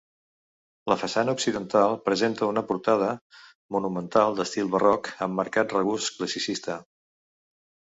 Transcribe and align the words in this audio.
La 0.91 0.95
façana 1.01 1.35
occidental 1.37 1.93
presenta 2.07 2.49
una 2.55 2.65
portada 2.71 3.11
monumental 3.79 4.41
d'estil 4.43 4.75
barroc 4.77 5.15
amb 5.29 5.43
marcat 5.45 5.81
regust 5.83 6.21
classicista. 6.21 6.85